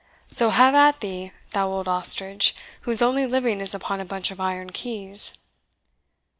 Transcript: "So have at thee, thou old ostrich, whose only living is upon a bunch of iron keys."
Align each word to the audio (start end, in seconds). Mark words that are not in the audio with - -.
"So 0.31 0.49
have 0.49 0.73
at 0.73 1.01
thee, 1.01 1.31
thou 1.51 1.69
old 1.69 1.87
ostrich, 1.87 2.55
whose 2.85 3.03
only 3.03 3.27
living 3.27 3.61
is 3.61 3.75
upon 3.75 4.01
a 4.01 4.03
bunch 4.05 4.31
of 4.31 4.39
iron 4.39 4.71
keys." 4.71 5.33